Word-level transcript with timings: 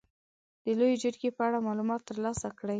د 0.63 0.65
لويې 0.79 0.95
جرګې 1.03 1.29
په 1.37 1.41
اړه 1.47 1.65
معلومات 1.67 2.01
تر 2.09 2.17
لاسه 2.25 2.47
کړئ. 2.59 2.69